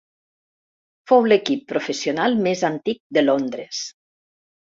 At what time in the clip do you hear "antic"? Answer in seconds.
2.71-3.01